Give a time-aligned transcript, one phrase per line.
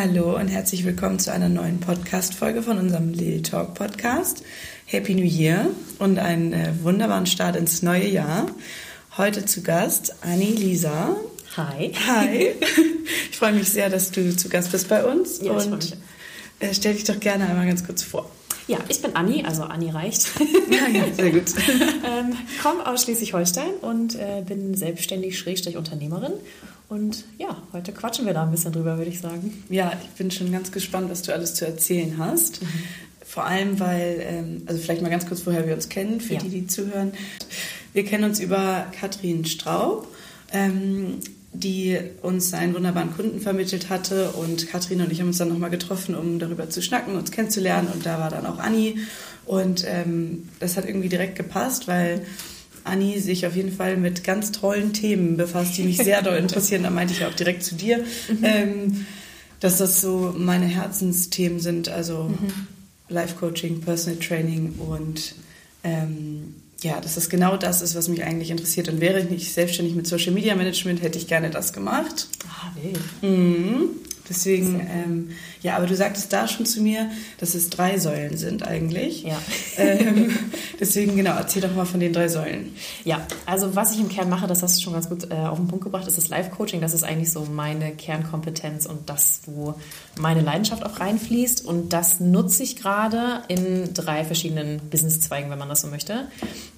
[0.00, 4.44] Hallo und herzlich willkommen zu einer neuen Podcast-Folge von unserem Lil Talk Podcast.
[4.86, 8.46] Happy New Year und einen äh, wunderbaren Start ins neue Jahr.
[9.16, 11.16] Heute zu Gast Anni Lisa.
[11.56, 11.92] Hi.
[12.06, 12.54] Hi.
[13.30, 15.40] Ich freue mich sehr, dass du zu Gast bist bei uns.
[15.42, 15.96] Ja, und mich.
[16.60, 18.30] äh, stell dich doch gerne einmal ganz kurz vor.
[18.68, 20.28] Ja, ich bin Anni, also Anni reicht.
[20.70, 21.44] Ja, sehr gut.
[22.04, 26.32] ähm, komme aus Schleswig-Holstein und äh, bin selbstständig Schrägstrich Unternehmerin.
[26.88, 29.64] Und ja, heute quatschen wir da ein bisschen drüber, würde ich sagen.
[29.68, 32.60] Ja, ich bin schon ganz gespannt, was du alles zu erzählen hast.
[33.24, 36.40] Vor allem, weil, ähm, also vielleicht mal ganz kurz, woher wir uns kennen, für Ja.
[36.40, 37.12] die, die zuhören.
[37.92, 40.06] Wir kennen uns über Katrin Straub,
[40.52, 41.18] ähm,
[41.58, 44.30] die uns einen wunderbaren Kunden vermittelt hatte.
[44.30, 47.88] Und Katrin und ich haben uns dann nochmal getroffen, um darüber zu schnacken, uns kennenzulernen.
[47.92, 48.98] Und da war dann auch Anni.
[49.44, 52.22] Und ähm, das hat irgendwie direkt gepasst, weil
[52.84, 56.82] Anni sich auf jeden Fall mit ganz tollen Themen befasst, die mich sehr doll interessieren.
[56.82, 58.04] Da meinte ich auch direkt zu dir,
[58.42, 59.06] ähm,
[59.60, 62.32] dass das so meine Herzensthemen sind, also
[63.08, 65.34] Life Coaching, Personal Training und
[65.82, 68.88] ähm, ja, dass das genau das ist, was mich eigentlich interessiert.
[68.88, 72.28] Und wäre ich nicht selbstständig mit Social Media Management, hätte ich gerne das gemacht.
[72.48, 72.98] Ah, wild.
[73.22, 73.90] Mhm.
[74.28, 75.30] Deswegen, ähm,
[75.62, 79.22] ja, aber du sagtest da schon zu mir, dass es drei Säulen sind eigentlich.
[79.22, 79.38] Ja.
[79.80, 80.36] Ähm,
[80.80, 82.74] deswegen, genau, erzähl doch mal von den drei Säulen.
[83.04, 85.56] Ja, also was ich im Kern mache, das hast du schon ganz gut äh, auf
[85.56, 86.80] den Punkt gebracht, ist das Live-Coaching.
[86.80, 89.74] Das ist eigentlich so meine Kernkompetenz und das, wo
[90.18, 91.64] meine Leidenschaft auch reinfließt.
[91.64, 96.26] Und das nutze ich gerade in drei verschiedenen Businesszweigen, wenn man das so möchte.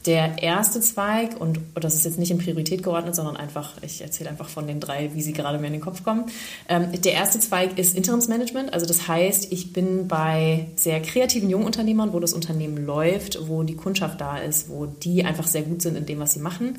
[0.06, 4.30] Der erste Zweig, und das ist jetzt nicht in Priorität geordnet, sondern einfach, ich erzähle
[4.30, 6.24] einfach von den drei, wie sie gerade mir in den Kopf kommen.
[6.68, 8.72] Ähm, der erste Zweig ist Interimsmanagement.
[8.72, 13.76] Also das heißt, ich bin bei sehr kreativen Jungunternehmern, wo das Unternehmen läuft, wo die
[13.76, 16.78] Kundschaft da ist, wo die einfach sehr gut sind in dem, was sie machen,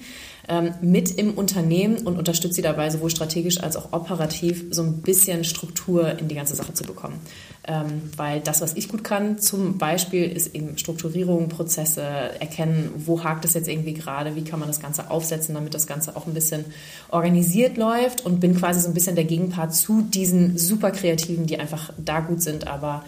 [0.82, 5.44] mit im Unternehmen und unterstütze sie dabei, sowohl strategisch als auch operativ so ein bisschen
[5.44, 7.20] Struktur in die ganze Sache zu bekommen.
[7.68, 13.24] Ähm, weil das, was ich gut kann, zum Beispiel ist eben Strukturierung, Prozesse, erkennen, wo
[13.24, 16.26] hakt es jetzt irgendwie gerade, wie kann man das Ganze aufsetzen, damit das Ganze auch
[16.26, 16.66] ein bisschen
[17.10, 21.60] organisiert läuft und bin quasi so ein bisschen der Gegenpart zu diesen super Kreativen, die
[21.60, 23.04] einfach da gut sind, aber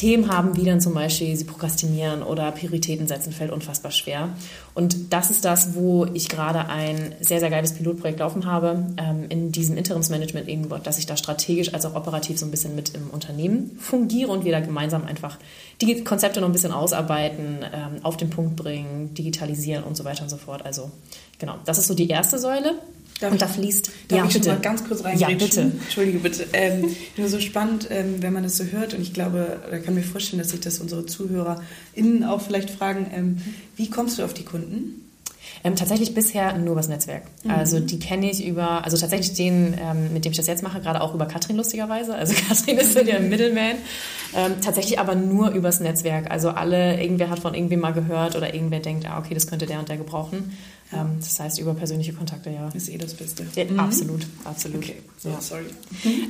[0.00, 4.30] Themen haben, wie dann zum Beispiel sie prokrastinieren oder Prioritäten setzen, fällt unfassbar schwer.
[4.72, 9.26] Und das ist das, wo ich gerade ein sehr, sehr geiles Pilotprojekt laufen habe, ähm,
[9.28, 12.94] in diesem Interimsmanagement eben, dass ich da strategisch als auch operativ so ein bisschen mit
[12.94, 15.36] im Unternehmen fungiere und wir da gemeinsam einfach
[15.82, 20.22] die Konzepte noch ein bisschen ausarbeiten, ähm, auf den Punkt bringen, digitalisieren und so weiter
[20.22, 20.64] und so fort.
[20.64, 20.90] Also
[21.38, 22.76] genau, das ist so die erste Säule.
[23.20, 23.90] Darf und da fließt...
[24.08, 24.54] Darf ja, ich schon bitte.
[24.54, 25.38] mal ganz kurz Ja, reingrätschen?
[25.70, 25.82] bitte.
[25.84, 26.46] Entschuldige bitte.
[26.52, 29.94] Ähm, nur so spannend, ähm, wenn man das so hört und ich glaube, da kann
[29.94, 33.38] mir vorstellen, dass sich das unsere ZuhörerInnen auch vielleicht fragen, ähm,
[33.76, 35.06] wie kommst du auf die Kunden?
[35.62, 37.24] Ähm, tatsächlich bisher nur übers Netzwerk.
[37.46, 40.80] Also die kenne ich über, also tatsächlich den, ähm, mit dem ich das jetzt mache,
[40.80, 42.14] gerade auch über Katrin lustigerweise.
[42.14, 43.76] Also Katrin ist so der Middleman.
[44.34, 46.30] Ähm, tatsächlich aber nur übers Netzwerk.
[46.30, 49.66] Also alle, irgendwer hat von irgendwem mal gehört oder irgendwer denkt, ah, okay, das könnte
[49.66, 50.56] der und der gebrauchen.
[50.92, 52.68] Ähm, das heißt über persönliche Kontakte, ja.
[52.70, 53.46] Ist eh das Beste.
[53.54, 54.78] Ja, Absolut, absolut.
[54.84, 55.40] Okay, so, Ja.
[55.40, 55.66] sorry.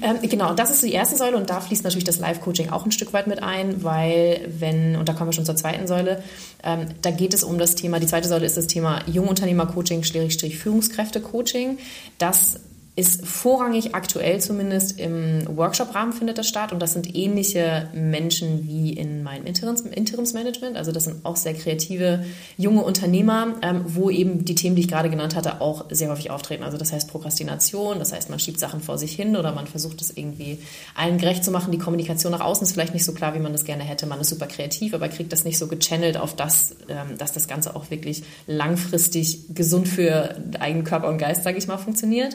[0.03, 2.93] Ähm, genau, das ist die erste Säule und da fließt natürlich das Live-Coaching auch ein
[2.93, 6.23] Stück weit mit ein, weil wenn, und da kommen wir schon zur zweiten Säule,
[6.63, 11.79] ähm, da geht es um das Thema, die zweite Säule ist das Thema Jungunternehmer-Coaching, Führungskräfte-Coaching.
[12.19, 12.61] Das
[12.97, 18.93] ist vorrangig aktuell zumindest im Workshop-Rahmen findet das statt und das sind ähnliche Menschen wie
[18.93, 20.77] in meinem Interims Interimsmanagement.
[20.77, 22.25] Also das sind auch sehr kreative
[22.57, 26.31] junge Unternehmer, ähm, wo eben die Themen, die ich gerade genannt hatte, auch sehr häufig
[26.31, 26.65] auftreten.
[26.65, 30.01] Also das heißt Prokrastination, das heißt man schiebt Sachen vor sich hin oder man versucht
[30.01, 30.59] es irgendwie
[30.97, 31.71] allen gerecht zu machen.
[31.71, 34.07] Die Kommunikation nach außen ist vielleicht nicht so klar, wie man das gerne hätte.
[34.07, 37.47] Man ist super kreativ, aber kriegt das nicht so gechannelt auf das, ähm, dass das
[37.47, 42.35] Ganze auch wirklich langfristig gesund für eigenen Körper und Geist, sage ich mal, funktioniert.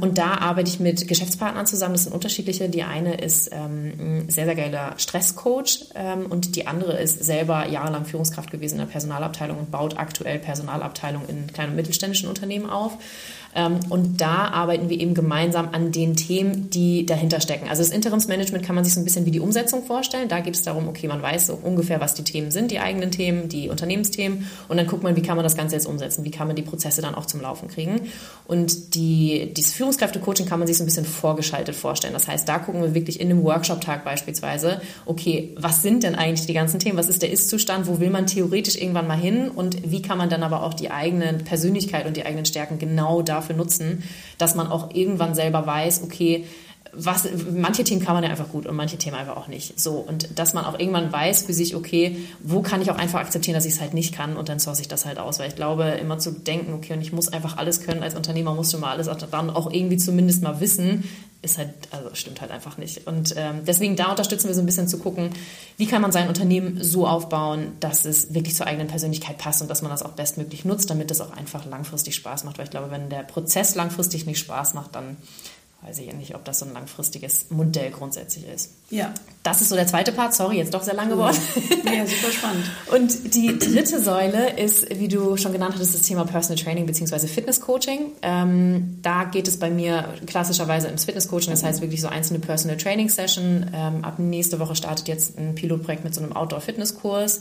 [0.00, 1.94] Und da arbeite ich mit Geschäftspartnern zusammen.
[1.94, 2.68] Das sind unterschiedliche.
[2.68, 7.68] Die eine ist ähm, ein sehr, sehr geiler Stresscoach ähm, und die andere ist selber
[7.68, 12.68] jahrelang Führungskraft gewesen in der Personalabteilung und baut aktuell Personalabteilung in kleinen und mittelständischen Unternehmen
[12.68, 12.98] auf.
[13.54, 17.68] Ähm, und da arbeiten wir eben gemeinsam an den Themen, die dahinter stecken.
[17.68, 20.28] Also das Interimsmanagement kann man sich so ein bisschen wie die Umsetzung vorstellen.
[20.28, 23.10] Da geht es darum, okay, man weiß so ungefähr, was die Themen sind, die eigenen
[23.10, 24.46] Themen, die Unternehmensthemen.
[24.68, 26.24] Und dann guckt man, wie kann man das Ganze jetzt umsetzen?
[26.24, 28.02] Wie kann man die Prozesse dann auch zum Laufen kriegen?
[28.46, 32.14] Und die, dieses Führungskräfte-Coaching kann man sich so ein bisschen vorgeschaltet vorstellen.
[32.14, 36.46] Das heißt, da gucken wir wirklich in einem Workshop-Tag beispielsweise, okay, was sind denn eigentlich
[36.46, 36.96] die ganzen Themen?
[36.96, 37.88] Was ist der Ist-Zustand?
[37.88, 39.50] Wo will man theoretisch irgendwann mal hin?
[39.50, 43.22] Und wie kann man dann aber auch die eigene Persönlichkeit und die eigenen Stärken genau
[43.40, 44.02] dafür nutzen,
[44.38, 46.46] dass man auch irgendwann selber weiß, okay,
[46.92, 49.78] was, manche Themen kann man ja einfach gut und manche Themen einfach auch nicht.
[49.78, 53.20] So, und dass man auch irgendwann weiß für sich, okay, wo kann ich auch einfach
[53.20, 55.38] akzeptieren, dass ich es halt nicht kann und dann source ich das halt aus.
[55.38, 58.54] Weil ich glaube, immer zu denken, okay, und ich muss einfach alles können, als Unternehmer
[58.54, 61.04] musst du mal alles dann auch irgendwie zumindest mal wissen,
[61.42, 63.06] ist halt, also stimmt halt einfach nicht.
[63.06, 65.30] Und ähm, deswegen da unterstützen wir so ein bisschen zu gucken,
[65.78, 69.68] wie kann man sein Unternehmen so aufbauen, dass es wirklich zur eigenen Persönlichkeit passt und
[69.68, 72.58] dass man das auch bestmöglich nutzt, damit es auch einfach langfristig Spaß macht.
[72.58, 75.16] Weil ich glaube, wenn der Prozess langfristig nicht Spaß macht, dann
[75.82, 78.70] weiß ich nicht, ob das so ein langfristiges Modell grundsätzlich ist.
[78.90, 79.14] Ja.
[79.42, 80.34] Das ist so der zweite Part.
[80.34, 81.36] Sorry, jetzt doch sehr lang geworden.
[81.84, 82.64] Ja, super spannend.
[82.92, 87.26] Und die dritte Säule ist, wie du schon genannt hattest, das Thema Personal Training bzw.
[87.26, 88.12] Fitness Coaching.
[88.20, 92.38] Ähm, da geht es bei mir klassischerweise ins Fitness Coaching, das heißt wirklich so einzelne
[92.38, 93.70] Personal Training Session.
[93.74, 97.40] Ähm, ab nächste Woche startet jetzt ein Pilotprojekt mit so einem Outdoor Fitness Kurs.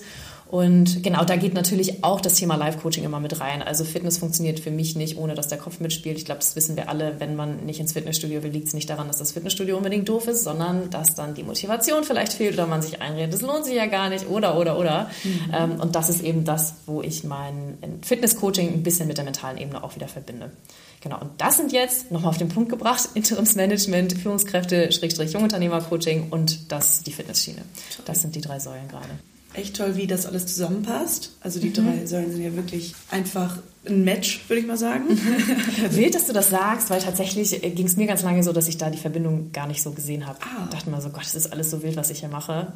[0.50, 3.62] Und genau, da geht natürlich auch das Thema Live-Coaching immer mit rein.
[3.62, 6.18] Also Fitness funktioniert für mich nicht, ohne dass der Kopf mitspielt.
[6.18, 7.19] Ich glaube, das wissen wir alle.
[7.19, 10.28] Wenn man nicht ins Fitnessstudio will, liegt es nicht daran, dass das Fitnessstudio unbedingt doof
[10.28, 13.75] ist, sondern dass dann die Motivation vielleicht fehlt oder man sich einredet, das lohnt sich
[13.75, 15.12] ja gar nicht oder, oder, oder.
[15.24, 15.54] Mhm.
[15.54, 19.60] Ähm, und das ist eben das, wo ich mein Fitness-Coaching ein bisschen mit der mentalen
[19.60, 20.50] Ebene auch wieder verbinde.
[21.01, 26.72] Genau, und das sind jetzt, nochmal auf den Punkt gebracht, Interimsmanagement, Führungskräfte, Schrägstrich Jungunternehmer-Coaching und
[26.72, 27.62] das die Fitnessschiene.
[28.06, 29.10] Das sind die drei Säulen gerade
[29.54, 31.31] echt toll, wie das alles zusammenpasst.
[31.42, 31.74] Also die mhm.
[31.74, 35.06] drei Säulen sind ja wirklich einfach ein Match, würde ich mal sagen.
[35.92, 38.78] Wild, dass du das sagst, weil tatsächlich ging es mir ganz lange so, dass ich
[38.78, 40.40] da die Verbindung gar nicht so gesehen habe.
[40.42, 40.66] Ah.
[40.66, 42.74] Ich dachte mal so, Gott, das ist alles so wild, was ich hier mache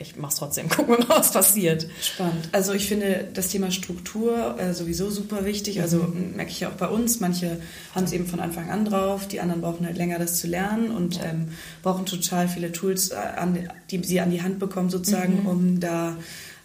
[0.00, 0.68] ich mache es trotzdem.
[0.70, 1.86] Gucken wir mal, was passiert.
[2.00, 2.48] Spannend.
[2.52, 5.80] Also ich finde das Thema Struktur äh, sowieso super wichtig.
[5.80, 6.36] Also mhm.
[6.36, 7.20] merke ich ja auch bei uns.
[7.20, 7.60] Manche
[7.94, 9.28] haben es eben von Anfang an drauf.
[9.28, 11.26] Die anderen brauchen halt länger, das zu lernen und ja.
[11.26, 11.48] ähm,
[11.82, 13.58] brauchen total viele Tools, äh, an,
[13.90, 15.46] die sie an die Hand bekommen sozusagen, mhm.
[15.46, 16.16] um da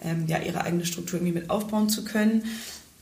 [0.04, 2.44] ähm, ja, ihre eigene Struktur irgendwie mit aufbauen zu können.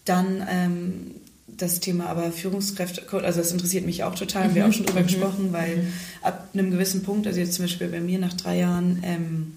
[0.05, 1.11] Dann ähm,
[1.47, 5.01] das Thema aber Führungskräfte, also das interessiert mich auch total, haben wir auch schon drüber
[5.01, 5.07] mhm.
[5.07, 5.93] gesprochen, weil mhm.
[6.21, 9.53] ab einem gewissen Punkt, also jetzt zum Beispiel bei mir nach drei Jahren, ähm,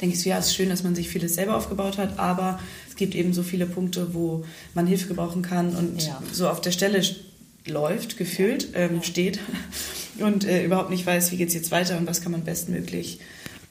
[0.00, 2.58] denke ich so, ja, es ist schön, dass man sich vieles selber aufgebaut hat, aber
[2.88, 4.44] es gibt eben so viele Punkte, wo
[4.74, 6.22] man Hilfe gebrauchen kann und ja.
[6.32, 7.02] so auf der Stelle
[7.66, 9.38] läuft, gefühlt, ähm, steht
[10.18, 13.20] und äh, überhaupt nicht weiß, wie geht es jetzt weiter und was kann man bestmöglich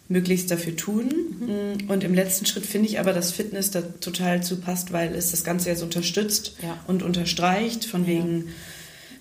[0.10, 1.10] möglichst dafür tun.
[1.40, 1.90] Mhm.
[1.90, 5.32] Und im letzten Schritt finde ich aber, dass Fitness da total zu passt, weil es
[5.32, 6.78] das Ganze jetzt unterstützt ja.
[6.88, 8.50] und unterstreicht, von wegen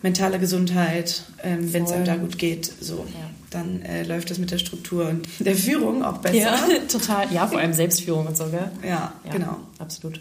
[0.02, 2.72] mentale Gesundheit, ähm, wenn es einem da gut geht.
[2.81, 3.06] So.
[3.14, 6.37] Ja dann äh, läuft das mit der Struktur und der Führung auch besser.
[6.37, 6.58] Ja,
[6.88, 7.32] total.
[7.32, 8.70] Ja, vor allem Selbstführung und so, gell?
[8.82, 9.58] Ja, ja genau.
[9.78, 10.20] Absolut.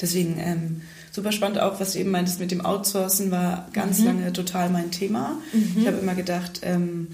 [0.00, 0.82] Deswegen ähm,
[1.12, 4.06] super spannend auch, was du eben meintest mit dem Outsourcen, war ganz mhm.
[4.06, 5.38] lange total mein Thema.
[5.52, 5.76] Mhm.
[5.78, 7.08] Ich habe immer gedacht, ähm,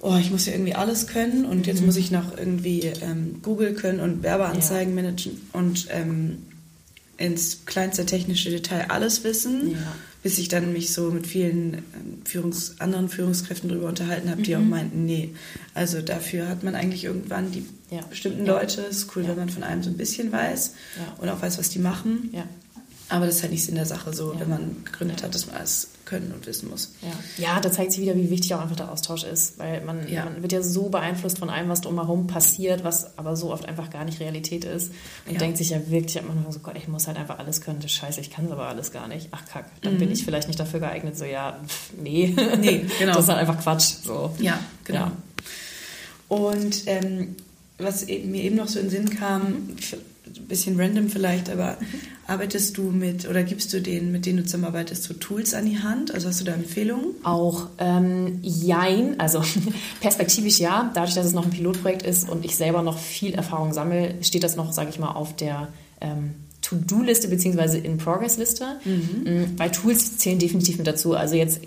[0.00, 1.86] oh, ich muss ja irgendwie alles können und jetzt mhm.
[1.86, 5.02] muss ich noch irgendwie ähm, Google können und Werbeanzeigen ja.
[5.02, 6.42] managen und ähm,
[7.18, 9.72] ins kleinste technische Detail alles wissen.
[9.72, 9.94] Ja
[10.26, 11.82] bis ich dann mich so mit vielen ähm,
[12.24, 14.60] Führungs-, anderen Führungskräften darüber unterhalten habe, die mhm.
[14.60, 15.30] auch meinten, nee,
[15.72, 18.00] also dafür hat man eigentlich irgendwann die ja.
[18.10, 18.80] bestimmten Leute.
[18.90, 19.28] Es ist cool, ja.
[19.28, 20.74] wenn man von einem so ein bisschen weiß
[21.18, 22.30] und auch weiß, was die machen.
[23.08, 24.40] Aber das ist halt nicht Sinn der Sache so, ja.
[24.40, 26.92] wenn man gegründet hat, dass man alles können und wissen muss.
[27.02, 27.44] Ja.
[27.54, 30.24] ja, da zeigt sich wieder, wie wichtig auch einfach der Austausch ist, weil man, ja.
[30.24, 33.90] man wird ja so beeinflusst von allem, was drumherum passiert, was aber so oft einfach
[33.90, 34.92] gar nicht Realität ist
[35.26, 35.38] und ja.
[35.38, 37.90] denkt sich ja wirklich am Anfang so, Gott, ich muss halt einfach alles können, das
[37.90, 39.28] scheiße, ich kann es aber alles gar nicht.
[39.32, 39.98] Ach kack, dann mhm.
[39.98, 43.14] bin ich vielleicht nicht dafür geeignet, so ja, pff, nee, nee genau.
[43.14, 43.94] das ist halt einfach Quatsch.
[44.04, 44.34] So.
[44.38, 45.10] Ja, genau.
[46.28, 47.36] Und ähm,
[47.78, 49.76] was eben, mir eben noch so in den Sinn kam,
[50.26, 51.76] ein bisschen random vielleicht, aber
[52.26, 55.78] arbeitest du mit oder gibst du denen, mit denen du zusammenarbeitest, so Tools an die
[55.78, 56.12] Hand?
[56.12, 57.14] Also hast du da Empfehlungen?
[57.22, 59.42] Auch ähm, jein, also
[60.00, 60.90] perspektivisch ja.
[60.94, 64.44] Dadurch, dass es noch ein Pilotprojekt ist und ich selber noch viel Erfahrung sammle, steht
[64.44, 65.68] das noch, sage ich mal, auf der
[66.00, 66.34] ähm,
[66.66, 67.78] To-Do-Liste bzw.
[67.78, 68.64] In-Progress-Liste.
[68.84, 69.52] Mhm.
[69.56, 71.14] Weil Tools zählen definitiv mit dazu.
[71.14, 71.60] Also jetzt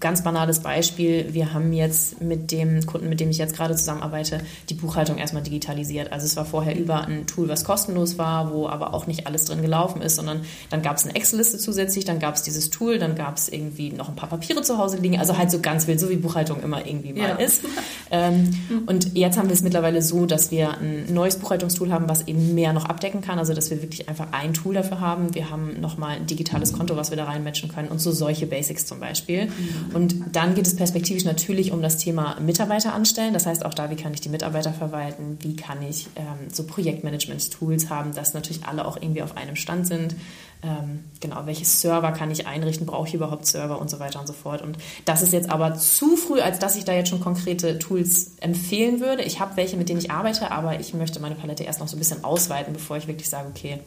[0.00, 1.32] ganz banales Beispiel.
[1.32, 5.44] Wir haben jetzt mit dem Kunden, mit dem ich jetzt gerade zusammenarbeite, die Buchhaltung erstmal
[5.44, 6.12] digitalisiert.
[6.12, 9.44] Also es war vorher über ein Tool, was kostenlos war, wo aber auch nicht alles
[9.44, 12.98] drin gelaufen ist, sondern dann gab es eine Excel-Liste zusätzlich, dann gab es dieses Tool,
[12.98, 15.18] dann gab es irgendwie noch ein paar Papiere zu Hause liegen.
[15.18, 17.34] Also halt so ganz wild, so wie Buchhaltung immer irgendwie mal ja.
[17.36, 17.62] ist.
[18.10, 18.50] Ähm,
[18.86, 22.54] und jetzt haben wir es mittlerweile so, dass wir ein neues Buchhaltungstool haben, was eben
[22.56, 23.38] mehr noch abdecken kann.
[23.38, 25.34] Also dass wir wirklich einfach ein Tool dafür haben.
[25.34, 28.86] Wir haben nochmal ein digitales Konto, was wir da reinmatchen können und so solche Basics
[28.86, 29.46] zum Beispiel.
[29.46, 29.94] Mhm.
[29.94, 33.34] Und dann geht es perspektivisch natürlich um das Thema Mitarbeiter anstellen.
[33.34, 35.38] Das heißt auch da, wie kann ich die Mitarbeiter verwalten?
[35.40, 39.86] Wie kann ich ähm, so Projektmanagement-Tools haben, dass natürlich alle auch irgendwie auf einem Stand
[39.86, 40.16] sind?
[40.62, 42.86] Ähm, genau, welche Server kann ich einrichten?
[42.86, 44.62] Brauche ich überhaupt Server und so weiter und so fort?
[44.62, 48.32] Und das ist jetzt aber zu früh, als dass ich da jetzt schon konkrete Tools
[48.40, 49.22] empfehlen würde.
[49.22, 51.96] Ich habe welche, mit denen ich arbeite, aber ich möchte meine Palette erst noch so
[51.96, 53.80] ein bisschen ausweiten, bevor ich wirklich sage, okay,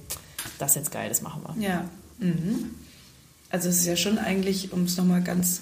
[0.59, 1.63] das ist jetzt geil, das machen wir.
[1.63, 1.85] Ja.
[2.19, 2.71] Mhm.
[3.49, 5.61] Also es ist ja schon eigentlich, um es nochmal ganz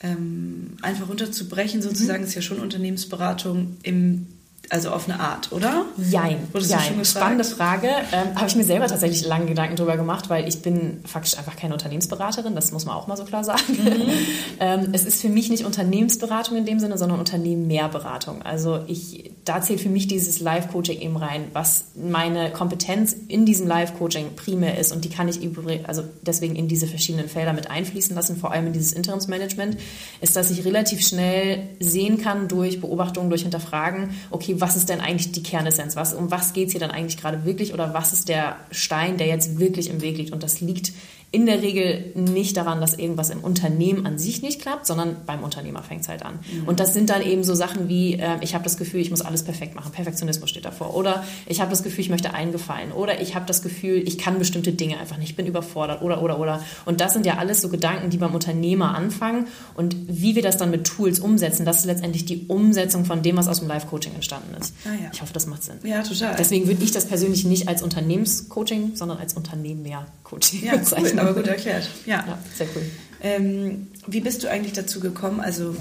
[0.00, 2.28] ähm, einfach runterzubrechen, sozusagen, mhm.
[2.28, 4.26] ist ja schon Unternehmensberatung im
[4.70, 5.86] also auf eine Art, oder?
[5.98, 6.48] Jein.
[6.54, 7.04] Jein.
[7.04, 7.88] Spannende Frage.
[8.12, 11.56] Ähm, Habe ich mir selber tatsächlich lange Gedanken darüber gemacht, weil ich bin faktisch einfach
[11.56, 13.60] keine Unternehmensberaterin, das muss man auch mal so klar sagen.
[13.68, 14.10] Mhm.
[14.60, 18.42] ähm, es ist für mich nicht Unternehmensberatung in dem Sinne, sondern Unternehmenmehrberatung.
[18.42, 23.66] Also ich, da zählt für mich dieses Live-Coaching eben rein, was meine Kompetenz in diesem
[23.66, 25.40] Live-Coaching primär ist und die kann ich
[25.84, 29.76] also deswegen in diese verschiedenen Felder mit einfließen lassen, vor allem in dieses Interimsmanagement,
[30.20, 35.00] ist, dass ich relativ schnell sehen kann durch Beobachtungen, durch Hinterfragen, okay, was ist denn
[35.00, 35.96] eigentlich die Kernessenz?
[35.96, 37.74] Was, um was geht es hier dann eigentlich gerade wirklich?
[37.74, 40.32] Oder was ist der Stein, der jetzt wirklich im Weg liegt?
[40.32, 40.92] Und das liegt
[41.32, 45.42] in der Regel nicht daran, dass irgendwas im Unternehmen an sich nicht klappt, sondern beim
[45.42, 46.34] Unternehmer fängt es halt an.
[46.34, 46.68] Mhm.
[46.68, 49.22] Und das sind dann eben so Sachen wie, äh, ich habe das Gefühl, ich muss
[49.22, 49.92] alles perfekt machen.
[49.92, 50.94] Perfektionismus steht davor.
[50.94, 52.92] Oder ich habe das Gefühl, ich möchte eingefallen.
[52.92, 56.02] Oder ich habe das Gefühl, ich kann bestimmte Dinge einfach nicht, ich bin überfordert.
[56.02, 56.62] Oder, oder, oder.
[56.84, 59.46] Und das sind ja alles so Gedanken, die beim Unternehmer anfangen.
[59.74, 63.38] Und wie wir das dann mit Tools umsetzen, das ist letztendlich die Umsetzung von dem,
[63.38, 64.74] was aus dem Live-Coaching entstanden ist.
[64.84, 65.08] Ah, ja.
[65.10, 65.76] Ich hoffe, das macht Sinn.
[65.82, 66.36] Ja, total.
[66.36, 71.20] Deswegen würde ich das persönlich nicht als Unternehmenscoaching, sondern als Unternehmer-Coaching ja, bezeichnen.
[71.20, 71.88] Cool aber gut erklärt.
[72.06, 72.82] Ja, ja sehr cool.
[73.22, 75.40] Ähm, wie bist du eigentlich dazu gekommen?
[75.40, 75.76] Also,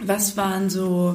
[0.00, 1.14] was waren so,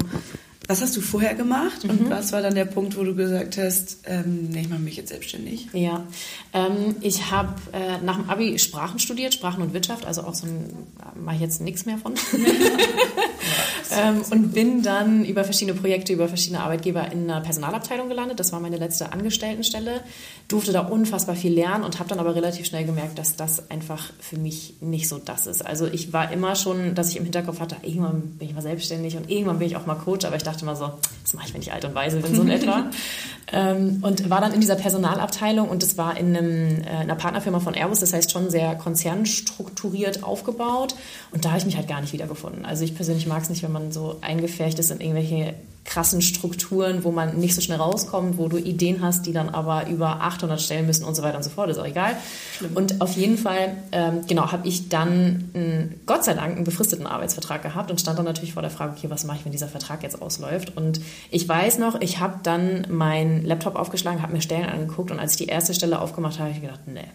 [0.67, 2.09] was hast du vorher gemacht und mhm.
[2.09, 5.09] was war dann der Punkt, wo du gesagt hast, ähm, nee, ich mache mich jetzt
[5.09, 5.69] selbstständig?
[5.73, 6.05] Ja,
[6.53, 10.45] ähm, ich habe äh, nach dem Abi Sprachen studiert, Sprachen und Wirtschaft, also auch so
[10.45, 10.69] ein,
[11.15, 12.13] mache ich jetzt nichts mehr von.
[13.97, 18.39] ähm, und bin dann über verschiedene Projekte, über verschiedene Arbeitgeber in einer Personalabteilung gelandet.
[18.39, 20.01] Das war meine letzte Angestelltenstelle.
[20.47, 24.11] Durfte da unfassbar viel lernen und habe dann aber relativ schnell gemerkt, dass das einfach
[24.19, 25.65] für mich nicht so das ist.
[25.65, 29.17] Also ich war immer schon, dass ich im Hinterkopf hatte, irgendwann bin ich mal selbstständig
[29.17, 30.91] und irgendwann bin ich auch mal Coach, aber ich dachte immer so,
[31.23, 32.85] das mache ich, wenn ich alt und weise bin, so in etwa.
[33.51, 37.59] ähm, und war dann in dieser Personalabteilung und das war in, einem, äh, einer Partnerfirma
[37.59, 40.95] von Airbus, das heißt schon sehr konzernstrukturiert aufgebaut.
[41.31, 42.65] Und da habe ich mich halt gar nicht wiedergefunden.
[42.65, 45.55] Also ich persönlich mag es nicht, wenn man so eingefärcht ist in irgendwelche
[45.87, 49.87] krassen Strukturen, wo man nicht so schnell rauskommt, wo du Ideen hast, die dann aber
[49.87, 52.17] über 800 Stellen müssen und so weiter und so fort, ist auch egal.
[52.57, 52.75] Schlimm.
[52.75, 57.07] Und auf jeden Fall, ähm, genau, habe ich dann einen, Gott sei Dank einen befristeten
[57.07, 59.69] Arbeitsvertrag gehabt und stand dann natürlich vor der Frage, okay, was mache ich, wenn dieser
[59.69, 60.75] Vertrag jetzt ausläuft?
[60.75, 60.99] Und
[61.31, 65.31] ich weiß noch, ich habe dann meinen Laptop aufgeschlagen, habe mir Stellen angeguckt und als
[65.31, 67.07] ich die erste Stelle aufgemacht habe, habe ich gedacht, nee,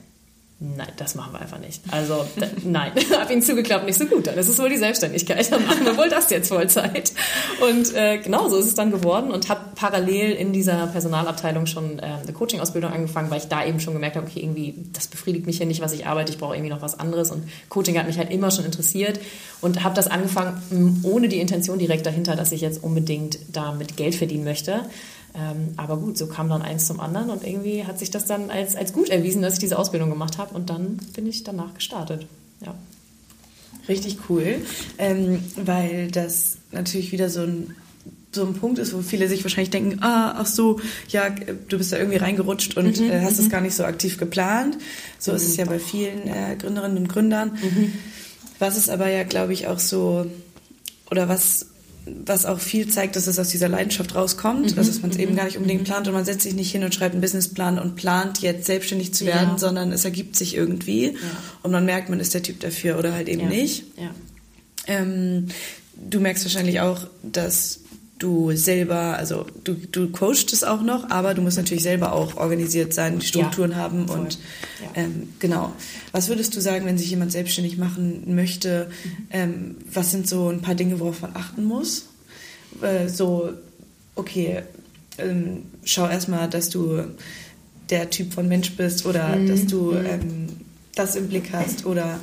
[0.64, 1.83] Nein, das machen wir einfach nicht.
[1.90, 4.28] Also da, nein, habe ihn zugeklappt, nicht so gut.
[4.28, 5.50] Dann ist es wohl die Selbstständigkeit.
[5.50, 7.12] Dann machen wir wohl das jetzt Vollzeit.
[7.69, 11.99] Und äh, genau so ist es dann geworden und habe parallel in dieser Personalabteilung schon
[11.99, 15.47] äh, eine Coaching-Ausbildung angefangen, weil ich da eben schon gemerkt habe, okay, irgendwie das befriedigt
[15.47, 16.31] mich hier nicht, was ich arbeite.
[16.31, 17.33] Ich brauche irgendwie noch was anderes.
[17.33, 19.19] Und Coaching hat mich halt immer schon interessiert
[19.61, 24.14] und habe das angefangen ohne die Intention direkt dahinter, dass ich jetzt unbedingt damit Geld
[24.14, 24.83] verdienen möchte
[25.34, 28.50] ähm, aber gut, so kam dann eins zum anderen und irgendwie hat sich das dann
[28.50, 31.74] als, als gut erwiesen, dass ich diese Ausbildung gemacht habe und dann bin ich danach
[31.74, 32.26] gestartet.
[32.64, 32.74] Ja.
[33.88, 34.56] Richtig cool,
[34.98, 37.74] ähm, weil das natürlich wieder so ein
[38.34, 41.92] so ein Punkt ist, wo viele sich wahrscheinlich denken, ah, ach so, ja, du bist
[41.92, 43.50] da irgendwie reingerutscht und mhm, äh, hast es mhm.
[43.50, 44.78] gar nicht so aktiv geplant.
[45.18, 45.36] So mhm.
[45.36, 47.58] ist es ja bei vielen äh, Gründerinnen und Gründern.
[47.62, 47.92] Mhm.
[48.58, 50.26] Was ist aber ja, glaube ich, auch so,
[51.10, 51.66] oder was
[52.04, 54.78] was auch viel zeigt, dass es aus dieser Leidenschaft rauskommt, mhm.
[54.78, 55.37] also dass man es eben mhm.
[55.37, 57.94] gar nicht unbedingt plant und man setzt sich nicht hin und schreibt einen Businessplan und
[57.97, 59.59] plant jetzt selbstständig zu werden, ja.
[59.59, 61.14] sondern es ergibt sich irgendwie ja.
[61.62, 63.49] und man merkt, man ist der Typ dafür oder halt eben ja.
[63.49, 63.85] nicht.
[64.87, 65.49] Ähm,
[65.94, 67.80] du merkst wahrscheinlich auch, dass
[68.22, 72.36] du selber, also du, du coachst es auch noch, aber du musst natürlich selber auch
[72.36, 74.20] organisiert sein, die Strukturen haben voll.
[74.20, 74.38] und
[74.94, 75.72] ähm, genau.
[76.12, 78.90] Was würdest du sagen, wenn sich jemand selbstständig machen möchte?
[79.04, 79.26] Mhm.
[79.30, 82.06] Ähm, was sind so ein paar Dinge, worauf man achten muss?
[82.80, 83.50] Äh, so,
[84.14, 84.62] okay,
[85.18, 87.02] ähm, schau erstmal, dass du
[87.90, 89.48] der Typ von Mensch bist oder mhm.
[89.48, 90.06] dass du mhm.
[90.06, 90.46] ähm,
[90.94, 92.20] das im Blick hast oder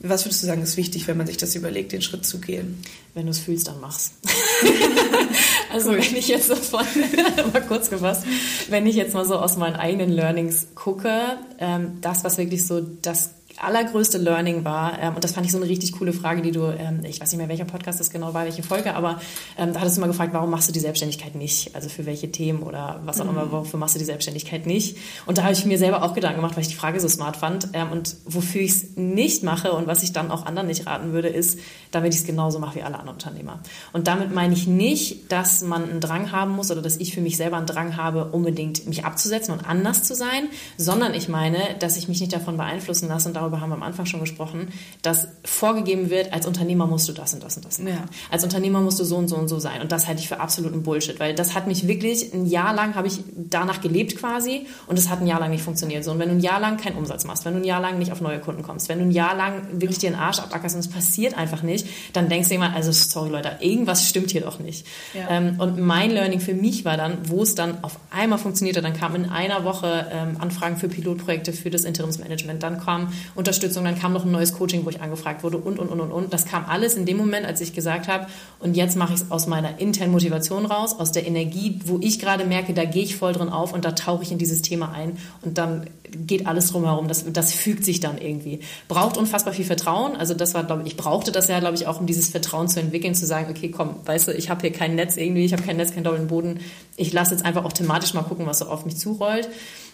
[0.00, 2.80] was würdest du sagen, ist wichtig, wenn man sich das überlegt, den Schritt zu gehen?
[3.14, 4.12] Wenn du es fühlst, dann mach's.
[5.72, 6.86] also wenn ich jetzt davon,
[7.52, 8.24] mal kurz gefasst,
[8.68, 12.80] wenn ich jetzt mal so aus meinen eigenen Learnings gucke, ähm, das, was wirklich so
[12.80, 16.50] das allergrößte Learning war, ähm, und das fand ich so eine richtig coole Frage, die
[16.50, 19.20] du, ähm, ich weiß nicht mehr, welcher Podcast das genau war, welche Folge, aber
[19.56, 21.74] ähm, da hattest du mal gefragt, warum machst du die Selbstständigkeit nicht?
[21.74, 23.30] Also für welche Themen oder was auch mhm.
[23.30, 24.96] immer, wofür machst du die Selbstständigkeit nicht?
[25.26, 27.36] Und da habe ich mir selber auch Gedanken gemacht, weil ich die Frage so smart
[27.36, 27.68] fand.
[27.72, 31.12] Ähm, und wofür ich es nicht mache und was ich dann auch anderen nicht raten
[31.12, 31.58] würde, ist,
[31.90, 33.60] damit ich es genauso mache wie alle anderen Unternehmer.
[33.92, 37.20] Und damit meine ich nicht, dass man einen Drang haben muss oder dass ich für
[37.20, 41.58] mich selber einen Drang habe, unbedingt mich abzusetzen und anders zu sein, sondern ich meine,
[41.78, 44.20] dass ich mich nicht davon beeinflussen lasse und darüber darüber haben wir am Anfang schon
[44.20, 44.68] gesprochen,
[45.02, 47.94] dass vorgegeben wird, als Unternehmer musst du das und das und das machen.
[47.94, 48.04] Ja.
[48.30, 49.80] Als Unternehmer musst du so und so und so sein.
[49.80, 52.94] Und das halte ich für absoluten Bullshit, weil das hat mich wirklich, ein Jahr lang
[52.94, 56.04] habe ich danach gelebt quasi und es hat ein Jahr lang nicht funktioniert.
[56.04, 57.98] So, und wenn du ein Jahr lang keinen Umsatz machst, wenn du ein Jahr lang
[57.98, 60.74] nicht auf neue Kunden kommst, wenn du ein Jahr lang wirklich dir den Arsch abackerst
[60.74, 64.42] und es passiert einfach nicht, dann denkst du immer, also sorry Leute, irgendwas stimmt hier
[64.42, 64.86] doch nicht.
[65.14, 65.28] Ja.
[65.30, 68.94] Ähm, und mein Learning für mich war dann, wo es dann auf einmal funktionierte, dann
[68.94, 73.96] kam in einer Woche ähm, Anfragen für Pilotprojekte für das Interimsmanagement, dann kam Unterstützung, dann
[73.96, 76.32] kam noch ein neues Coaching, wo ich angefragt wurde und, und, und, und, und.
[76.32, 78.26] Das kam alles in dem Moment, als ich gesagt habe,
[78.58, 82.18] und jetzt mache ich es aus meiner internen Motivation raus, aus der Energie, wo ich
[82.18, 84.90] gerade merke, da gehe ich voll drin auf und da tauche ich in dieses Thema
[84.90, 85.86] ein und dann
[86.26, 87.06] geht alles drumherum.
[87.06, 88.58] Das, das fügt sich dann irgendwie.
[88.88, 90.16] Braucht unfassbar viel Vertrauen.
[90.16, 92.66] Also das war, glaube ich, ich brauchte das ja, glaube ich, auch, um dieses Vertrauen
[92.66, 95.52] zu entwickeln, zu sagen, okay, komm, weißt du, ich habe hier kein Netz irgendwie, ich
[95.52, 96.58] habe kein Netz, keinen doppelten Boden.
[96.96, 99.48] Ich lasse jetzt einfach auch thematisch mal gucken, was so auf mich zurollt.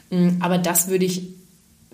[0.08, 1.43] Mm, aber das würde ich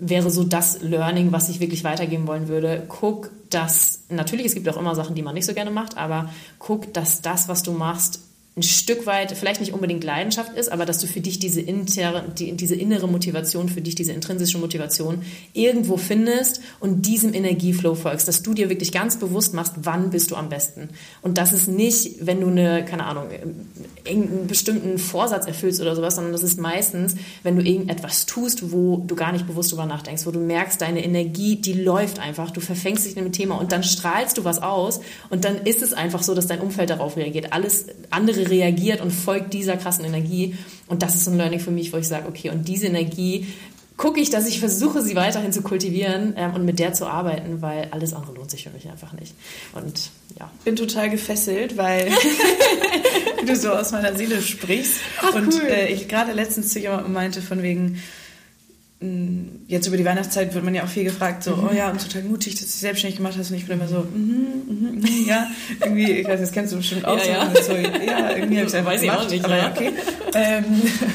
[0.01, 2.83] wäre so das Learning, was ich wirklich weitergeben wollen würde.
[2.89, 6.29] Guck, dass, natürlich, es gibt auch immer Sachen, die man nicht so gerne macht, aber
[6.57, 8.19] guck, dass das, was du machst,
[8.57, 12.21] ein Stück weit, vielleicht nicht unbedingt Leidenschaft ist, aber dass du für dich diese, inter,
[12.37, 15.21] die, diese innere Motivation, für dich diese intrinsische Motivation
[15.53, 20.31] irgendwo findest und diesem Energieflow folgst, dass du dir wirklich ganz bewusst machst, wann bist
[20.31, 20.89] du am besten.
[21.21, 23.29] Und das ist nicht, wenn du eine, keine Ahnung,
[24.03, 28.97] irgendeinen bestimmten Vorsatz erfüllst oder sowas, sondern das ist meistens, wenn du irgendetwas tust, wo
[28.97, 32.59] du gar nicht bewusst drüber nachdenkst, wo du merkst, deine Energie, die läuft einfach, du
[32.59, 35.93] verfängst dich in einem Thema und dann strahlst du was aus und dann ist es
[35.93, 37.53] einfach so, dass dein Umfeld darauf reagiert.
[37.53, 40.55] Alles andere andere reagiert und folgt dieser krassen Energie.
[40.87, 43.47] Und das ist ein Learning für mich, wo ich sage, okay, und diese Energie
[43.97, 47.61] gucke ich, dass ich versuche, sie weiterhin zu kultivieren ähm, und mit der zu arbeiten,
[47.61, 49.35] weil alles andere lohnt sich für mich einfach nicht.
[49.73, 50.49] Und ja.
[50.65, 52.09] Bin total gefesselt, weil
[53.45, 54.95] du so aus meiner Seele sprichst.
[55.21, 55.67] Ach, und cool.
[55.69, 58.01] äh, ich gerade letztens zu jemandem meinte, von wegen,
[59.67, 61.69] jetzt über die Weihnachtszeit wird man ja auch viel gefragt, so, mhm.
[61.69, 63.49] oh ja, und total mutig, dass du dich selbstständig gemacht hast.
[63.49, 65.47] Und ich bin immer so, mhm, mhm, mhm ja,
[65.81, 67.17] irgendwie, ich weiß, das kennst du bestimmt auch.
[67.17, 67.63] Ja, so, ja.
[67.63, 69.91] so, ja irgendwie habe ich es einfach weiß gemacht, ich auch nicht, aber ja, okay.
[70.35, 70.65] ähm,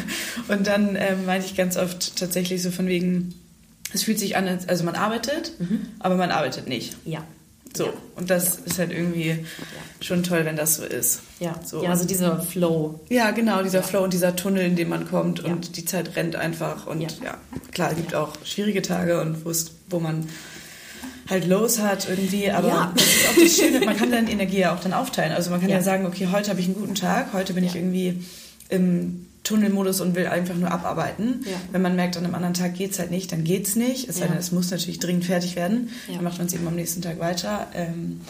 [0.49, 3.35] und dann ähm, meinte ich ganz oft tatsächlich so von wegen,
[3.93, 5.87] es fühlt sich an, also man arbeitet, mhm.
[6.01, 6.97] aber man arbeitet nicht.
[7.05, 7.25] Ja.
[7.77, 7.93] So, ja.
[8.17, 8.65] und das ja.
[8.67, 9.37] ist halt irgendwie ja.
[10.01, 11.21] schon toll, wenn das so ist.
[11.41, 11.83] Ja, so.
[11.83, 13.01] ja also dieser Flow.
[13.09, 16.37] Ja, genau, dieser Flow und dieser Tunnel, in dem man kommt und die Zeit rennt
[16.37, 16.87] einfach.
[16.87, 17.37] Und ja,
[17.73, 20.29] klar, es gibt auch schwierige Tage und wo man
[21.29, 24.75] halt los hat irgendwie, aber das ist auch das Schöne, man kann dann Energie ja
[24.75, 25.33] auch dann aufteilen.
[25.33, 27.75] Also man kann ja, sagen, okay, heute habe ich einen guten Tag, heute bin ich
[27.75, 28.25] irgendwie
[28.69, 31.45] im Tunnelmodus und will einfach nur abarbeiten.
[31.45, 31.53] Ja.
[31.71, 34.09] Wenn man merkt, an einem anderen Tag geht es halt nicht, dann geht es nicht.
[34.09, 34.27] Es, ja.
[34.39, 35.91] es muss natürlich dringend fertig werden.
[36.09, 36.17] Ja.
[36.17, 37.69] Dann macht man es eben am nächsten Tag weiter.
[37.75, 38.21] Ähm,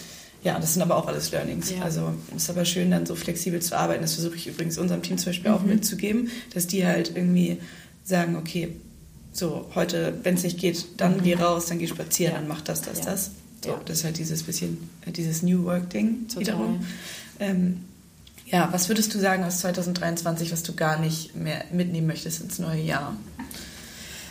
[0.43, 1.71] ja, das sind aber auch alles Learnings.
[1.71, 1.83] Ja.
[1.83, 4.03] Also es ist aber schön, dann so flexibel zu arbeiten.
[4.03, 5.57] Das versuche ich übrigens unserem Team zum Beispiel mhm.
[5.57, 7.59] auch mitzugeben, dass die halt irgendwie
[8.05, 8.77] sagen, okay,
[9.33, 11.23] so heute, wenn es nicht geht, dann mhm.
[11.23, 13.31] geh raus, dann geh spazieren, dann mach das, das, das.
[13.65, 16.87] So, das ist halt dieses bisschen, dieses New Work-Ding wiederum.
[17.41, 17.81] Ähm,
[18.47, 22.59] ja, was würdest du sagen aus 2023, was du gar nicht mehr mitnehmen möchtest ins
[22.59, 23.17] neue Jahr?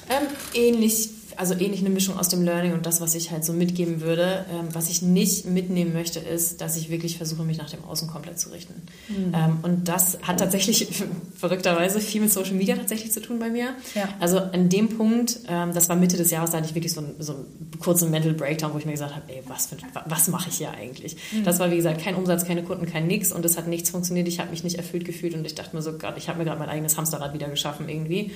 [0.10, 3.54] Ähm, ähnlich also ähnlich eine Mischung aus dem Learning und das, was ich halt so
[3.54, 4.46] mitgeben würde.
[4.52, 8.08] Ähm, was ich nicht mitnehmen möchte, ist, dass ich wirklich versuche, mich nach dem Außen
[8.08, 8.74] komplett zu richten.
[9.08, 9.34] Mhm.
[9.34, 10.88] Ähm, und das hat tatsächlich
[11.36, 13.76] verrückterweise viel mit Social Media tatsächlich zu tun bei mir.
[13.94, 14.10] Ja.
[14.20, 17.02] Also an dem Punkt, ähm, das war Mitte des Jahres, da hatte ich wirklich so,
[17.02, 19.70] einen, so einen kurzen Mental Breakdown, wo ich mir gesagt habe, ey, was,
[20.06, 21.16] was mache ich hier eigentlich?
[21.32, 21.44] Mhm.
[21.44, 24.28] Das war, wie gesagt, kein Umsatz, keine Kunden, kein Nix und es hat nichts funktioniert.
[24.28, 26.46] Ich habe mich nicht erfüllt gefühlt und ich dachte mir so, Gott, ich habe mir
[26.46, 28.32] gerade mein eigenes Hamsterrad wieder geschaffen irgendwie.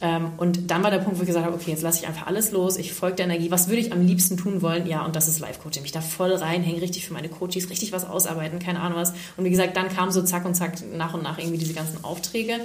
[0.00, 2.26] Ähm, und dann war der Punkt, wo ich gesagt habe, okay, jetzt lasse ich einfach
[2.26, 3.50] alles los, ich folge der Energie.
[3.50, 4.86] Was würde ich am liebsten tun wollen?
[4.86, 5.82] Ja, und das ist Live-Coaching.
[5.82, 9.12] Mich da voll reinhängen, richtig für meine Coaches, richtig was ausarbeiten, keine Ahnung was.
[9.36, 12.02] Und wie gesagt, dann kam so zack und zack nach und nach irgendwie diese ganzen
[12.04, 12.60] Aufträge.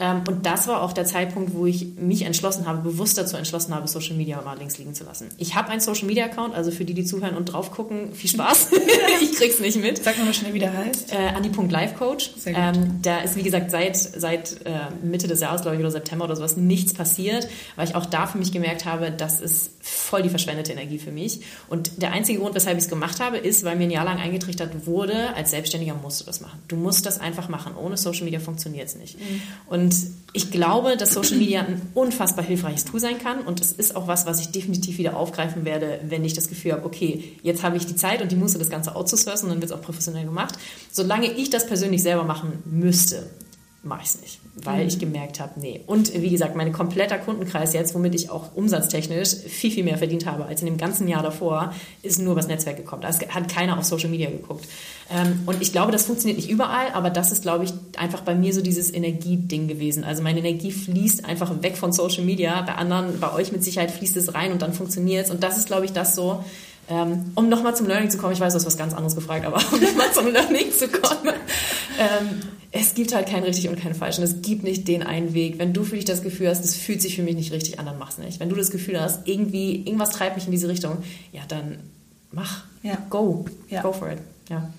[0.00, 3.74] Ähm, und das war auch der Zeitpunkt, wo ich mich entschlossen habe, bewusst dazu entschlossen
[3.74, 5.28] habe, Social Media mal links liegen zu lassen.
[5.38, 8.30] Ich habe einen Social Media Account, also für die, die zuhören und drauf gucken, viel
[8.30, 8.70] Spaß.
[9.22, 10.02] ich krieg's nicht mit.
[10.02, 11.12] Sag mal schnell, wie der heißt.
[11.12, 12.30] Äh, Andi.livecoach.
[12.46, 14.70] Ähm, da ist, wie gesagt, seit, seit äh,
[15.02, 18.26] Mitte des Jahres, glaube ich, oder September oder sowas nichts passiert, weil ich auch da
[18.26, 21.40] für mich gemerkt habe, das ist voll die verschwendete Energie für mich.
[21.68, 24.18] Und der einzige Grund, weshalb ich es gemacht habe, ist, weil mir ein Jahr lang
[24.18, 26.60] eingetrichtert wurde, als Selbstständiger musst du das machen.
[26.68, 27.74] Du musst das einfach machen.
[27.76, 29.18] Ohne Social Media funktioniert es nicht.
[29.18, 29.42] Mhm.
[29.66, 29.96] Und
[30.32, 33.40] ich glaube, dass Social Media ein unfassbar hilfreiches Tool sein kann.
[33.40, 36.72] Und es ist auch was, was ich definitiv wieder aufgreifen werde, wenn ich das Gefühl
[36.72, 39.62] habe, okay, jetzt habe ich die Zeit und die Muße, das Ganze outzusourcen und dann
[39.62, 40.54] wird es auch professionell gemacht.
[40.90, 43.28] Solange ich das persönlich selber machen müsste,
[43.82, 44.41] mache ich es nicht.
[44.54, 44.88] Weil mhm.
[44.88, 45.80] ich gemerkt habe, nee.
[45.86, 50.26] Und wie gesagt, mein kompletter Kundenkreis jetzt, womit ich auch umsatztechnisch viel, viel mehr verdient
[50.26, 53.00] habe als in dem ganzen Jahr davor, ist nur übers Netzwerk gekommen.
[53.00, 54.66] Da hat keiner auf Social Media geguckt.
[55.10, 58.34] Ähm, und ich glaube, das funktioniert nicht überall, aber das ist, glaube ich, einfach bei
[58.34, 60.04] mir so dieses Energieding gewesen.
[60.04, 62.60] Also meine Energie fließt einfach weg von Social Media.
[62.62, 65.30] Bei anderen, bei euch mit Sicherheit fließt es rein und dann funktioniert es.
[65.30, 66.44] Und das ist, glaube ich, das so,
[66.90, 69.46] ähm, um nochmal zum Learning zu kommen, ich weiß, du hast was ganz anderes gefragt,
[69.46, 71.34] aber um nochmal zum Learning zu kommen.
[71.98, 72.40] Ähm,
[72.74, 75.58] es gibt halt kein richtig und kein falsch und es gibt nicht den einen Weg.
[75.58, 77.84] Wenn du für dich das Gefühl hast, es fühlt sich für mich nicht richtig an,
[77.84, 78.40] dann mach's nicht.
[78.40, 80.98] Wenn du das Gefühl hast, irgendwie, irgendwas treibt mich in diese Richtung,
[81.32, 81.78] ja, dann
[82.32, 82.64] mach.
[82.82, 82.96] Ja.
[83.10, 83.44] Go.
[83.68, 83.82] Ja.
[83.82, 84.18] Go for it.
[84.48, 84.72] Ja.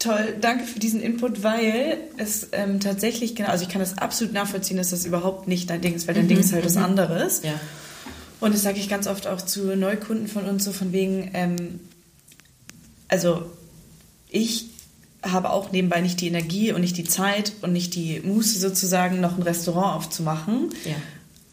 [0.00, 4.34] Toll, danke für diesen Input, weil es ähm, tatsächlich, genau, also ich kann das absolut
[4.34, 6.28] nachvollziehen, dass das überhaupt nicht dein Ding ist, weil dein mhm.
[6.28, 6.84] Ding ist halt was mhm.
[6.84, 7.42] anderes.
[7.42, 7.58] Ja.
[8.40, 11.80] Und das sage ich ganz oft auch zu Neukunden von uns, so von wegen, ähm,
[13.08, 13.46] also
[14.28, 14.73] ich
[15.24, 19.20] habe auch nebenbei nicht die Energie und nicht die Zeit und nicht die Muße sozusagen,
[19.20, 20.70] noch ein Restaurant aufzumachen.
[20.84, 20.94] Ja.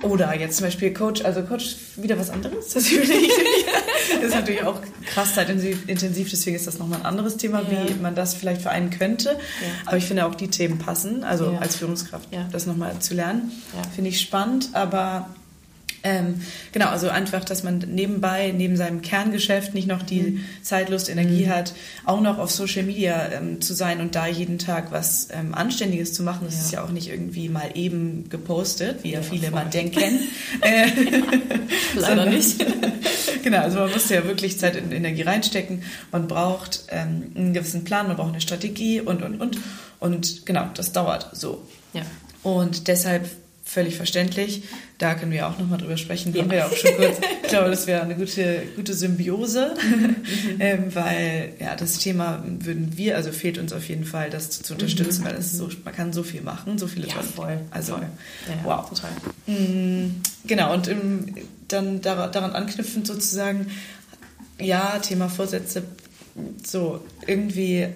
[0.07, 2.69] Oder jetzt zum Beispiel Coach, also Coach wieder was anderes.
[2.73, 7.87] Das ist natürlich auch krass zeitintensiv, deswegen ist das nochmal ein anderes Thema, ja.
[7.87, 9.29] wie man das vielleicht vereinen könnte.
[9.29, 9.37] Ja.
[9.85, 13.51] Aber ich finde auch die Themen passen, also als Führungskraft, das nochmal zu lernen,
[13.93, 14.69] finde ich spannend.
[14.73, 15.29] Aber
[16.03, 20.45] ähm, genau, also einfach, dass man nebenbei, neben seinem Kerngeschäft nicht noch die mhm.
[20.61, 21.49] Zeit, Lust, Energie mhm.
[21.49, 21.73] hat,
[22.05, 26.13] auch noch auf Social Media ähm, zu sein und da jeden Tag was ähm, Anständiges
[26.13, 26.41] zu machen.
[26.45, 26.61] Das ja.
[26.61, 30.01] ist ja auch nicht irgendwie mal eben gepostet, wie ja, viele man denken.
[30.61, 30.87] äh,
[31.95, 32.65] Leider nicht.
[33.43, 35.83] genau, also man muss ja wirklich Zeit und Energie reinstecken.
[36.11, 39.57] Man braucht ähm, einen gewissen Plan, man braucht eine Strategie und, und, und.
[39.99, 41.63] Und genau, das dauert so.
[41.93, 42.01] Ja.
[42.41, 43.29] Und deshalb
[43.71, 44.63] völlig verständlich.
[44.97, 46.33] Da können wir auch nochmal drüber sprechen.
[46.33, 46.41] Ja.
[46.41, 47.19] Haben wir ja auch schon kurz.
[47.43, 50.15] Ich glaube, das wäre eine gute, gute Symbiose, mhm.
[50.59, 54.63] ähm, weil ja das Thema würden wir, also fehlt uns auf jeden Fall, das zu,
[54.63, 55.25] zu unterstützen, mhm.
[55.25, 57.27] weil es so, man kann so viel machen, so viele ja, tolle.
[57.27, 57.59] Voll.
[57.71, 58.07] Also voll.
[58.47, 59.11] Ja, wow, total.
[59.47, 61.35] Mhm, genau und im,
[61.69, 63.67] dann daran anknüpfend sozusagen,
[64.59, 65.83] ja Thema Vorsätze,
[66.65, 67.87] so irgendwie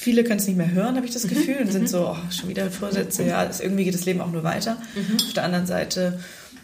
[0.00, 1.28] viele können es nicht mehr hören, habe ich das mhm.
[1.28, 1.86] Gefühl, und sind mhm.
[1.88, 4.78] so, oh, schon wieder Vorsätze, ja, ist, irgendwie geht das Leben auch nur weiter.
[4.94, 5.16] Mhm.
[5.26, 6.18] Auf der anderen Seite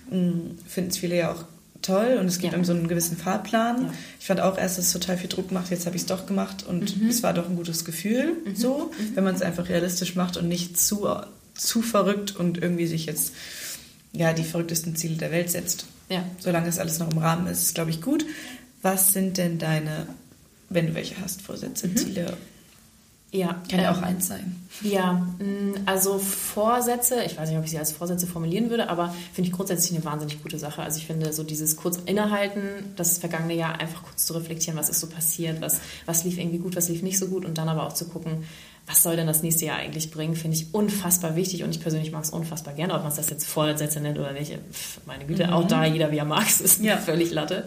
[0.08, 1.44] hm, finden es viele ja auch
[1.82, 2.64] toll und es gibt ja.
[2.64, 3.82] so einen gewissen Fahrplan.
[3.82, 3.94] Ja.
[4.18, 6.24] Ich fand auch erst, dass es total viel Druck macht, jetzt habe ich es doch
[6.24, 7.08] gemacht und mhm.
[7.08, 8.56] es war doch ein gutes Gefühl, mhm.
[8.56, 9.16] so, mhm.
[9.16, 11.06] wenn man es einfach realistisch macht und nicht zu,
[11.54, 13.34] zu verrückt und irgendwie sich jetzt
[14.12, 15.84] ja, die verrücktesten Ziele der Welt setzt.
[16.08, 16.24] Ja.
[16.38, 18.24] Solange es alles noch im Rahmen ist, ist glaube ich gut.
[18.80, 20.06] Was sind denn deine,
[20.70, 22.34] wenn du welche hast, Vorsätze, Ziele
[23.32, 23.60] ja.
[23.68, 24.68] Kann ja ähm, auch eins sein.
[24.82, 29.14] Ja, mm, also Vorsätze, ich weiß nicht, ob ich sie als Vorsätze formulieren würde, aber
[29.32, 30.82] finde ich grundsätzlich eine wahnsinnig gute Sache.
[30.82, 32.62] Also ich finde so dieses kurz innehalten,
[32.94, 36.58] das vergangene Jahr einfach kurz zu reflektieren, was ist so passiert, was, was lief irgendwie
[36.58, 38.44] gut, was lief nicht so gut und dann aber auch zu gucken,
[38.86, 42.12] was soll denn das nächste Jahr eigentlich bringen, finde ich unfassbar wichtig und ich persönlich
[42.12, 44.56] mag es unfassbar gerne, ob man es das jetzt Vorsätze nennt oder nicht.
[45.06, 45.52] Meine Güte, mhm.
[45.52, 46.96] auch da jeder wie er mag, es ist ja.
[46.96, 47.64] völlig Latte.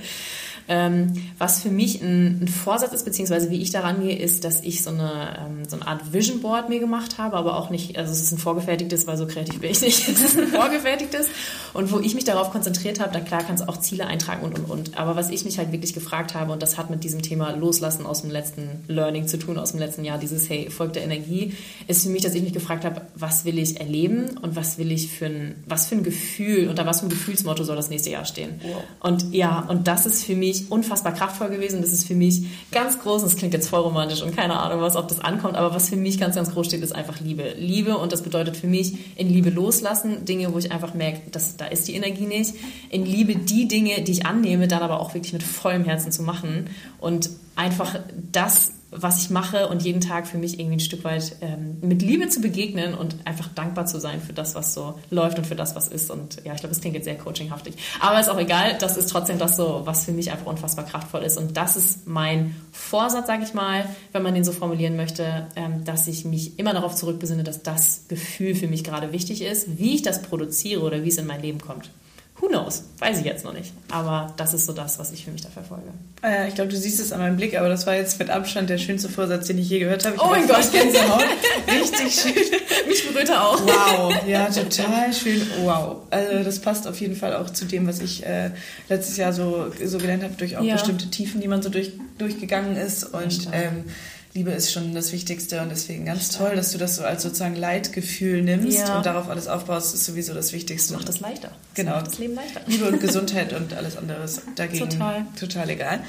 [0.71, 4.61] Ähm, was für mich ein, ein, Vorsatz ist, beziehungsweise wie ich daran gehe, ist, dass
[4.61, 7.97] ich so eine, ähm, so eine Art Vision Board mir gemacht habe, aber auch nicht,
[7.97, 11.25] also es ist ein vorgefertigtes, weil so kreativ bin ich nicht, es ist ein vorgefertigtes
[11.73, 14.59] und wo ich mich darauf konzentriert habe, da klar kannst du auch Ziele eintragen und,
[14.59, 14.97] und, und.
[14.99, 18.05] Aber was ich mich halt wirklich gefragt habe, und das hat mit diesem Thema Loslassen
[18.05, 21.53] aus dem letzten Learning zu tun, aus dem letzten Jahr, dieses, hey, folgt der Energie,
[21.87, 24.91] ist für mich, dass ich mich gefragt habe, was will ich erleben und was will
[24.91, 28.09] ich für ein, was für ein Gefühl, unter was für ein Gefühlsmotto soll das nächste
[28.09, 28.59] Jahr stehen.
[28.61, 28.83] Wow.
[29.01, 31.81] Und ja, und das ist für mich unfassbar kraftvoll gewesen.
[31.81, 34.81] Das ist für mich ganz groß, und das klingt jetzt voll romantisch und keine Ahnung,
[34.81, 37.53] was, ob das ankommt, aber was für mich ganz, ganz groß steht, ist einfach Liebe.
[37.57, 41.57] Liebe und das bedeutet für mich in Liebe loslassen, Dinge, wo ich einfach merke, dass,
[41.57, 42.53] da ist die Energie nicht.
[42.89, 46.23] In Liebe die Dinge, die ich annehme, dann aber auch wirklich mit vollem Herzen zu
[46.23, 46.69] machen
[46.99, 47.99] und einfach
[48.31, 52.01] das was ich mache und jeden Tag für mich irgendwie ein Stück weit ähm, mit
[52.01, 55.55] Liebe zu begegnen und einfach dankbar zu sein für das, was so läuft und für
[55.55, 56.09] das, was ist.
[56.09, 57.75] Und ja, ich glaube, das klingt jetzt sehr coachinghaftig.
[57.99, 61.21] Aber ist auch egal, das ist trotzdem das so, was für mich einfach unfassbar kraftvoll
[61.21, 61.37] ist.
[61.37, 65.83] Und das ist mein Vorsatz, sage ich mal, wenn man den so formulieren möchte, ähm,
[65.85, 69.95] dass ich mich immer darauf zurückbesinne, dass das Gefühl für mich gerade wichtig ist, wie
[69.95, 71.91] ich das produziere oder wie es in mein Leben kommt.
[72.39, 72.83] Who knows?
[72.99, 73.73] Weiß ich jetzt noch nicht.
[73.91, 75.89] Aber das ist so das, was ich für mich da verfolge.
[76.23, 78.69] Äh, ich glaube, du siehst es an meinem Blick, aber das war jetzt mit Abstand
[78.69, 80.15] der schönste Vorsatz, den ich je gehört habe.
[80.15, 81.25] Ich oh mein Gott, Gänsehaut.
[81.67, 82.87] Richtig schön.
[82.87, 83.61] mich berührt er auch.
[83.61, 85.41] Wow, ja, total schön.
[85.63, 86.03] Wow.
[86.11, 88.51] Also das passt auf jeden Fall auch zu dem, was ich äh,
[88.87, 90.75] letztes Jahr so, so gelernt habe, durch auch ja.
[90.75, 93.03] bestimmte Tiefen, die man so durch, durchgegangen ist.
[93.03, 93.83] Und ähm,
[94.33, 97.55] Liebe ist schon das Wichtigste und deswegen ganz toll, dass du das so als sozusagen
[97.55, 98.97] Leitgefühl nimmst ja.
[98.97, 100.93] und darauf alles aufbaust, ist sowieso das Wichtigste.
[100.93, 101.47] Das macht das leichter.
[101.49, 101.95] Das genau.
[101.95, 102.61] Macht das Leben leichter.
[102.67, 105.99] Liebe und Gesundheit und alles andere ist dagegen total, total egal.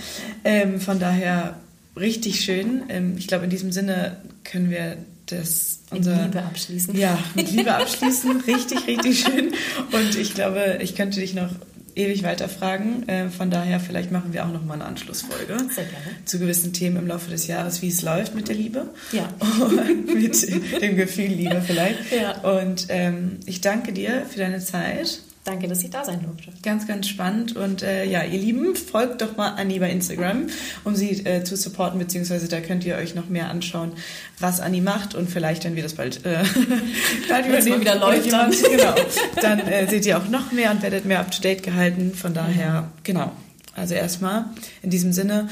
[0.45, 1.57] Ähm, von daher
[1.97, 2.83] richtig schön.
[2.91, 6.97] Ähm, ich glaube, in diesem Sinne können wir das unser, mit Liebe abschließen.
[6.97, 8.41] Ja, mit Liebe abschließen.
[8.43, 9.53] richtig, richtig schön.
[9.93, 11.51] Und ich glaube, ich könnte dich noch
[11.95, 13.09] ewig weiterfragen.
[13.09, 16.25] Äh, von daher, vielleicht machen wir auch noch mal eine Anschlussfolge Sehr gerne.
[16.25, 18.89] zu gewissen Themen im Laufe des Jahres, wie es läuft mit der Liebe.
[19.13, 19.29] Ja.
[19.61, 22.13] Und mit dem Gefühl Liebe vielleicht.
[22.13, 22.41] Ja.
[22.41, 25.21] Und ähm, ich danke dir für deine Zeit.
[25.45, 26.53] Danke, dass ich da sein durfte.
[26.63, 27.57] Ganz, ganz spannend.
[27.57, 30.49] Und äh, ja, ihr Lieben, folgt doch mal Anni bei Instagram,
[30.85, 33.93] um sie äh, zu supporten, beziehungsweise da könnt ihr euch noch mehr anschauen,
[34.39, 36.45] was Anni macht und vielleicht, wenn wir das bald, äh,
[37.29, 38.95] bald übernehmen, wieder läuft dann, genau,
[39.41, 42.13] dann äh, seht ihr auch noch mehr und werdet mehr up-to-date gehalten.
[42.15, 43.33] Von daher, genau.
[43.75, 44.45] Also erstmal
[44.83, 45.49] in diesem Sinne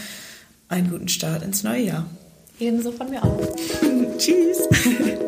[0.69, 2.07] einen guten Start ins neue Jahr.
[2.61, 3.41] Ebenso von mir auch.
[4.19, 4.69] Tschüss.